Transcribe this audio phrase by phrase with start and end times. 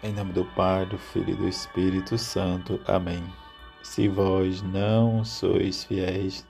[0.00, 2.80] Em nome do Pai, do Filho e do Espírito Santo.
[2.86, 3.24] Amém.
[3.82, 6.46] Se vós não sois fiéis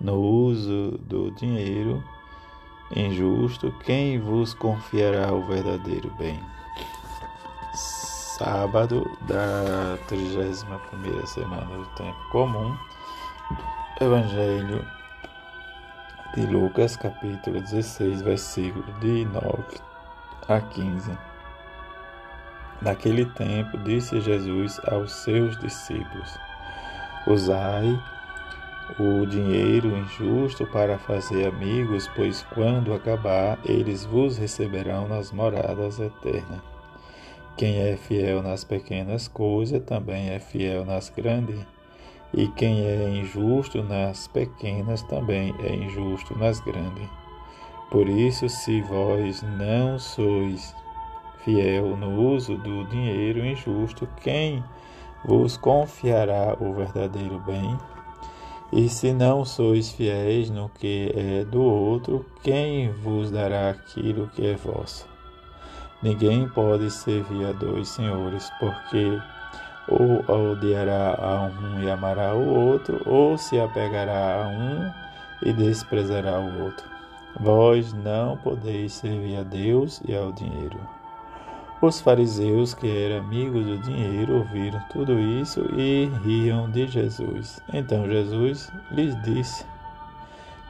[0.00, 2.02] no uso do dinheiro
[2.96, 6.40] injusto, quem vos confiará o verdadeiro bem?
[7.72, 12.76] Sábado da 31 semana do tempo comum.
[14.00, 14.84] Evangelho
[16.34, 19.62] de Lucas, capítulo 16, versículo de 9
[20.48, 21.31] a 15.
[22.82, 26.36] Naquele tempo, disse Jesus aos seus discípulos:
[27.28, 27.96] Usai
[28.98, 36.60] o dinheiro injusto para fazer amigos, pois quando acabar, eles vos receberão nas moradas eternas.
[37.56, 41.64] Quem é fiel nas pequenas coisas também é fiel nas grandes,
[42.34, 47.08] e quem é injusto nas pequenas também é injusto nas grandes.
[47.90, 50.74] Por isso, se vós não sois
[51.44, 54.62] fiel no uso do dinheiro injusto, quem
[55.24, 57.76] vos confiará o verdadeiro bem?
[58.72, 64.46] E se não sois fiéis no que é do outro, quem vos dará aquilo que
[64.46, 65.06] é vosso?
[66.02, 69.20] Ninguém pode servir a dois senhores, porque
[69.88, 74.90] ou odiará a um e amará o outro, ou se apegará a um
[75.42, 76.88] e desprezará o outro.
[77.38, 80.78] Vós não podeis servir a Deus e ao dinheiro.
[81.82, 87.60] Os fariseus, que eram amigos do dinheiro, ouviram tudo isso e riam de Jesus.
[87.72, 89.66] Então Jesus lhes disse: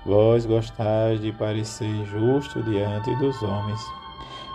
[0.07, 3.79] Vós gostais de parecer justo diante dos homens,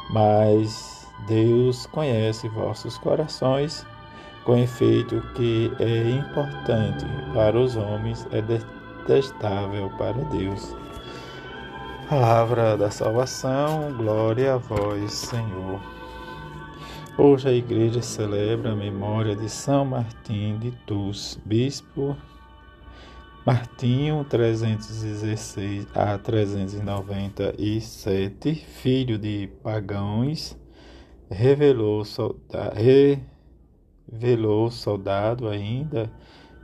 [0.09, 3.85] mas Deus conhece vossos corações.
[4.43, 10.75] Com efeito, que é importante para os homens é detestável para Deus.
[12.09, 15.96] Palavra da salvação, glória a vós, Senhor.
[17.19, 22.15] Hoje a igreja celebra a memória de São Martim de Tours, bispo
[23.43, 30.55] Martinho 316 a 397, filho de pagãos,
[31.27, 32.71] revelou, solda,
[34.11, 36.11] revelou soldado ainda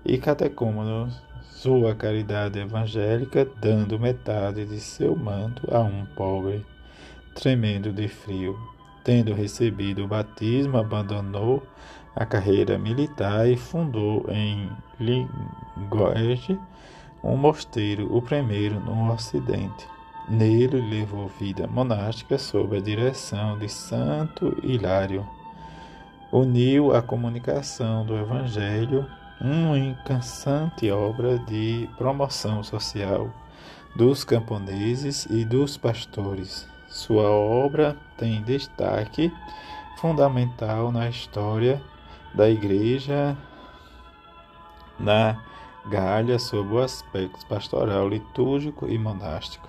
[0.05, 1.09] e catecúmeno
[1.41, 6.63] sua caridade evangélica, dando metade de seu manto a um pobre,
[7.33, 8.55] tremendo de frio
[9.03, 11.61] Tendo recebido o batismo, abandonou
[12.15, 14.69] a carreira militar e fundou em
[14.99, 16.57] Limoges
[17.23, 19.87] um mosteiro, o primeiro no Ocidente.
[20.29, 25.25] Nele levou vida monástica sob a direção de Santo Hilário.
[26.31, 29.05] Uniu a comunicação do Evangelho,
[29.39, 33.29] uma incansante obra de promoção social
[33.95, 36.72] dos camponeses e dos pastores.
[36.93, 39.33] Sua obra tem destaque
[39.97, 41.81] fundamental na história
[42.35, 43.35] da Igreja
[44.99, 45.43] na
[45.89, 49.67] Galha sob o aspecto pastoral, litúrgico e monástico.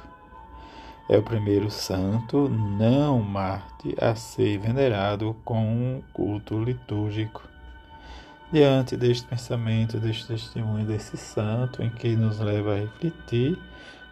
[1.09, 7.43] É o primeiro santo não Marte a ser venerado com um culto litúrgico.
[8.53, 13.59] Diante deste pensamento, deste testemunho desse santo, em que nos leva a refletir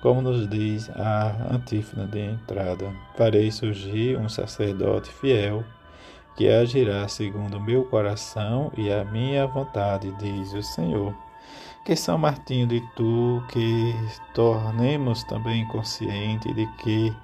[0.02, 5.64] como nos diz a antífona de entrada: Farei surgir um sacerdote fiel
[6.36, 11.14] que agirá segundo o meu coração e a minha vontade, diz o Senhor.
[11.84, 13.94] Que São Martinho de Tu, que
[14.34, 17.14] tornemos também consciente de que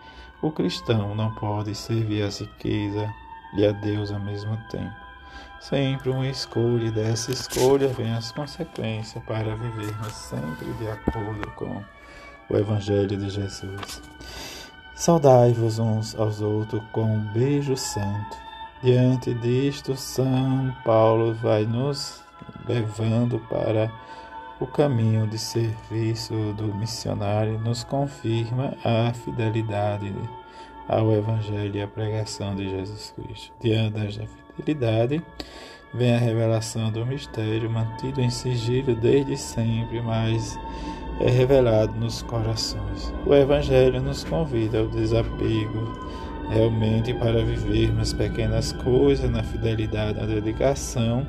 [0.42, 3.12] o cristão não pode servir a riqueza
[3.56, 4.94] e a Deus ao mesmo tempo.
[5.60, 11.82] Sempre uma escolha, e dessa escolha vem as consequências para vivermos sempre de acordo com
[12.50, 14.02] o Evangelho de Jesus.
[14.94, 18.36] Saudai-vos uns aos outros com um beijo santo.
[18.82, 22.22] Diante disto, São Paulo vai nos
[22.66, 23.90] levando para
[24.60, 30.12] o caminho de serviço do missionário, nos confirma a fidelidade
[30.88, 33.52] ao Evangelho e à pregação de Jesus Cristo.
[33.60, 34.26] Diante da
[34.56, 35.22] fidelidade,
[35.94, 40.58] vem a revelação do mistério mantido em sigilo desde sempre, mas
[41.20, 43.12] é revelado nos corações.
[43.26, 45.92] O Evangelho nos convida ao desapego,
[46.48, 51.26] realmente para vivermos pequenas coisas na fidelidade, na dedicação,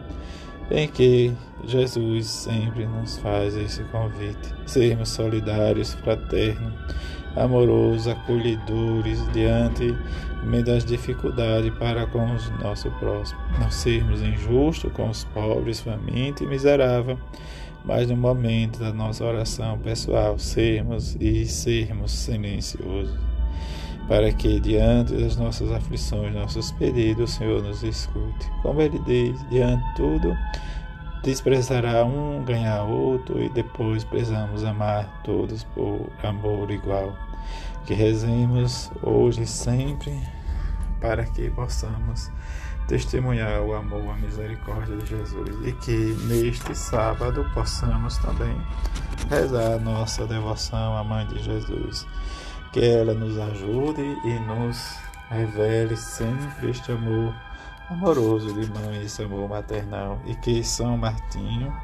[0.72, 1.34] em que
[1.66, 4.54] Jesus sempre nos faz esse convite.
[4.66, 6.74] Sermos solidários, fraternos,
[7.36, 9.96] amorosos, acolhedores diante
[10.66, 13.44] das dificuldades para com os nossos próximos.
[13.60, 17.18] Não sermos injustos com os pobres, famintos e miseráveis
[17.90, 23.18] mas no momento da nossa oração pessoal, sermos e sermos silenciosos.
[24.08, 28.52] para que, diante das nossas aflições, nossos pedidos, o Senhor nos escute.
[28.62, 30.38] Como ele diz, diante de tudo,
[31.24, 37.12] desprezará um, ganhar outro, e depois precisamos amar todos por amor igual.
[37.88, 40.14] Que rezemos hoje e sempre
[41.02, 42.32] para que possamos
[42.90, 48.60] testemunhar o amor, a misericórdia de Jesus e que neste sábado possamos também
[49.30, 52.08] rezar a nossa devoção à Mãe de Jesus.
[52.74, 54.98] Que ela nos ajude e nos
[55.30, 57.34] revele sempre este amor
[57.92, 61.76] amoroso de mãe, esse amor maternal, e que São Martinho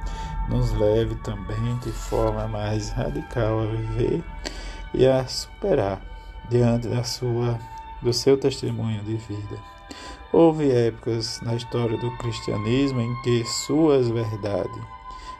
[0.49, 4.23] nos leve também de forma mais radical a viver
[4.93, 6.01] e a superar
[6.49, 7.59] diante da sua
[8.01, 9.74] do seu testemunho de vida.
[10.37, 14.83] Houve épocas na história do cristianismo em que suas verdades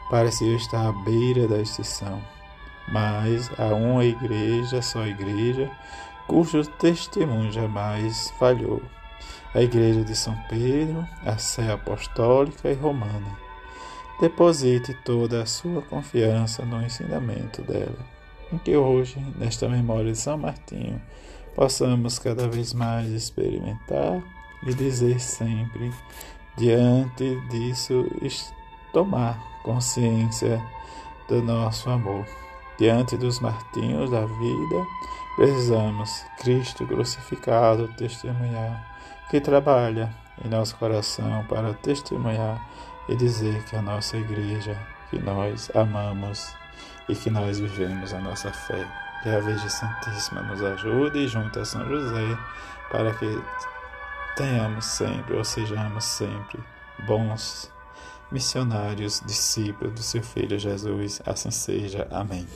[0.08, 2.18] pareciam estar à beira da extinção,
[2.88, 5.70] mas há uma igreja, só igreja,
[6.26, 8.80] cujo testemunho jamais falhou.
[9.54, 13.38] A igreja de São Pedro, a Sé Apostólica e Romana.
[14.18, 17.98] Deposite toda a sua confiança no ensinamento dela,
[18.50, 21.02] em que hoje, nesta memória de São Martinho,
[21.54, 24.22] possamos cada vez mais experimentar
[24.66, 25.92] e dizer sempre,
[26.56, 28.04] diante disso,
[28.92, 30.60] tomar consciência
[31.28, 32.26] do nosso amor.
[32.78, 34.86] Diante dos martinhos da vida,
[35.36, 38.84] precisamos, Cristo crucificado, testemunhar,
[39.30, 40.12] que trabalha
[40.44, 42.60] em nosso coração para testemunhar
[43.08, 44.76] e dizer que a nossa igreja,
[45.10, 46.54] que nós amamos
[47.08, 48.86] e que nós vivemos a nossa fé.
[49.22, 52.38] Que a Virgem Santíssima nos ajude junto a São José
[52.90, 53.26] para que
[54.36, 56.62] tenhamos sempre ou sejamos sempre
[57.06, 57.72] bons
[58.30, 61.20] missionários, discípulos do seu Filho Jesus.
[61.24, 62.06] Assim seja.
[62.10, 62.46] Amém.